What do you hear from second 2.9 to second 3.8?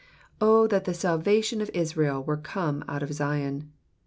of Zion